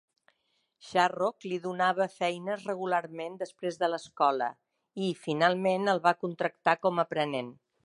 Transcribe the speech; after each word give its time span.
Sharrock 0.85 1.45
li 1.51 1.59
donava 1.65 2.07
feines 2.13 2.63
regularment 2.71 3.37
després 3.43 3.79
de 3.83 3.91
l'escola 3.95 4.49
i, 5.09 5.13
finalment, 5.27 5.89
el 5.95 6.05
va 6.09 6.17
contractar 6.25 6.79
com 6.87 6.99
a 6.99 7.07
aprenent. 7.09 7.57